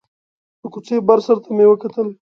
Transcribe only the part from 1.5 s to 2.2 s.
مې وکتل.